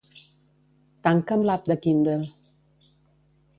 [1.09, 2.19] Tanca'm l'app de Kindle.